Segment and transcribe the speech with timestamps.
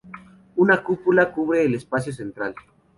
[0.55, 2.55] Una cúpula cubre el espacio central.